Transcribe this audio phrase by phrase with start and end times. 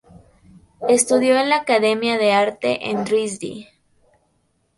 [0.89, 3.67] Estudió en la academia de arte en Dresde.